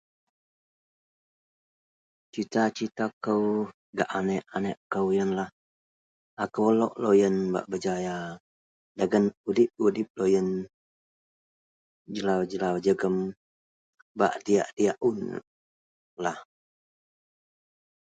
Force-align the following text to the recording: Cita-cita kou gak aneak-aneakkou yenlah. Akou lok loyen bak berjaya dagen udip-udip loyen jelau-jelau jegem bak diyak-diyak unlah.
Cita-cita 2.33 3.05
kou 3.23 3.43
gak 3.95 4.09
aneak-aneakkou 4.17 5.07
yenlah. 5.17 5.49
Akou 6.43 6.69
lok 6.79 6.93
loyen 7.03 7.35
bak 7.53 7.65
berjaya 7.71 8.15
dagen 8.97 9.25
udip-udip 9.49 10.09
loyen 10.19 10.47
jelau-jelau 12.13 12.75
jegem 12.85 13.15
bak 14.19 14.33
diyak-diyak 14.45 14.97
unlah. 15.09 16.37